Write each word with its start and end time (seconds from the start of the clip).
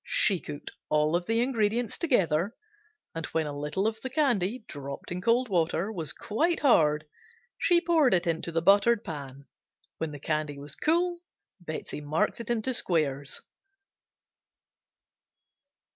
She 0.03 0.39
cooked 0.39 0.71
all 0.89 1.15
of 1.15 1.27
the 1.27 1.41
ingredients 1.41 1.99
together, 1.99 2.55
and 3.13 3.27
when 3.27 3.45
a 3.45 3.55
little 3.55 3.85
of 3.85 4.01
the 4.01 4.09
candy, 4.09 4.65
dropped 4.67 5.11
in 5.11 5.21
cold 5.21 5.47
water, 5.47 5.91
was 5.91 6.11
quite 6.11 6.61
hard, 6.61 7.05
she 7.59 7.79
poured 7.81 8.15
it 8.15 8.25
into 8.25 8.51
the 8.51 8.63
buttered 8.63 9.03
pan. 9.03 9.45
When 9.99 10.09
the 10.09 10.19
candy 10.19 10.57
was 10.57 10.75
cool 10.75 11.19
Betsey 11.59 12.01
marked 12.01 12.39
it 12.39 12.49
into 12.49 12.73
squares. 12.73 13.41